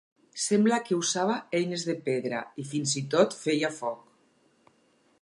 [0.43, 4.05] Sembla que usava eines de pedra i fins i tot feia foc.